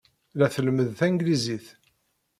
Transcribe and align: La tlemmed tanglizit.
La 0.39 0.47
tlemmed 0.53 0.89
tanglizit. 0.99 1.65